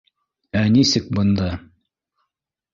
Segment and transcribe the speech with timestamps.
[0.61, 1.53] Ә нисек бында?